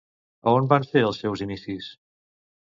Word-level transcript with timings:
A 0.51 0.53
on 0.59 0.69
van 0.71 0.87
ser 0.87 1.03
els 1.09 1.19
seus 1.25 1.45
inicis? 1.47 1.91